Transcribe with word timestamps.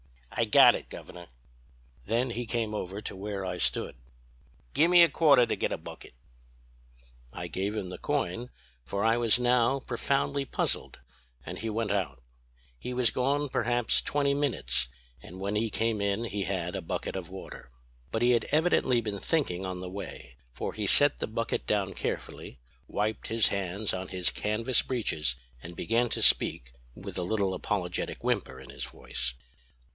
"'I 0.31 0.45
got 0.45 0.73
it, 0.73 0.89
Governor!' 0.89 1.27
Then 2.05 2.31
he 2.31 2.47
came 2.47 2.73
over 2.73 3.01
to 3.01 3.15
where 3.15 3.45
I 3.45 3.59
stood. 3.59 3.95
'Gimme 4.73 5.03
a 5.03 5.09
quarter 5.09 5.45
to 5.45 5.55
git 5.55 5.71
a 5.71 5.77
bucket.' 5.77 6.15
"I 7.31 7.47
gave 7.47 7.75
him 7.75 7.89
the 7.89 7.99
coin, 7.99 8.49
for 8.83 9.03
I 9.03 9.17
was 9.17 9.37
now 9.37 9.81
profoundly 9.81 10.43
puzzled, 10.45 10.99
and 11.45 11.59
he 11.59 11.69
went 11.69 11.91
out. 11.91 12.23
He 12.79 12.91
was 12.91 13.11
gone 13.11 13.49
perhaps 13.49 14.01
twenty 14.01 14.33
minutes, 14.33 14.87
and 15.21 15.39
when 15.39 15.55
he 15.55 15.69
came 15.69 16.01
in 16.01 16.23
he 16.23 16.41
had 16.43 16.75
a 16.75 16.81
bucket 16.81 17.15
of 17.15 17.29
water. 17.29 17.69
But 18.09 18.23
he 18.23 18.31
had 18.31 18.45
evidently 18.45 19.01
been 19.01 19.19
thinking 19.19 19.63
on 19.67 19.81
the 19.81 19.89
way, 19.89 20.37
for 20.51 20.73
he 20.73 20.87
set 20.87 21.19
the 21.19 21.27
bucket 21.27 21.67
down 21.67 21.93
carefully, 21.93 22.57
wiped 22.87 23.27
his 23.27 23.49
hands 23.49 23.93
on 23.93 24.07
his 24.07 24.31
canvas 24.31 24.81
breeches, 24.81 25.35
and 25.61 25.75
began 25.75 26.09
to 26.09 26.23
speak, 26.23 26.73
with 26.95 27.19
a 27.19 27.23
little 27.23 27.53
apologetic 27.53 28.23
whimper 28.23 28.59
in 28.59 28.71
his 28.71 28.85
voice. 28.85 29.35